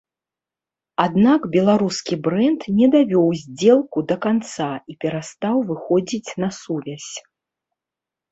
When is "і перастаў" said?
4.93-5.55